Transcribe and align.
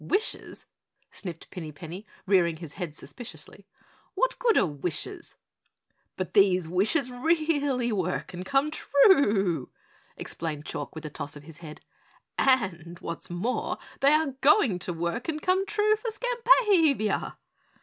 "Wishes?" 0.03 0.65
sniffed 1.11 1.51
Pinny 1.51 1.71
Penny, 1.71 2.07
rearing 2.25 2.55
his 2.57 2.73
head 2.73 2.95
suspiciously. 2.95 3.67
"What 4.15 4.39
good 4.39 4.57
are 4.57 4.65
wishes?" 4.65 5.35
"But 6.15 6.33
these 6.33 6.67
wishes 6.67 7.11
really 7.11 7.91
work 7.91 8.33
and 8.33 8.43
come 8.43 8.71
true," 8.71 9.69
explained 10.17 10.65
Chalk 10.65 10.95
with 10.95 11.05
a 11.05 11.11
toss 11.11 11.35
of 11.35 11.43
his 11.43 11.59
head, 11.59 11.81
"and 12.39 12.97
what's 12.99 13.29
more 13.29 13.77
they 13.99 14.13
are 14.13 14.33
going 14.41 14.79
to 14.79 14.91
work 14.91 15.29
and 15.29 15.39
come 15.39 15.67
true 15.67 15.95
for 15.95 16.09
Skampavia!" 16.09 17.37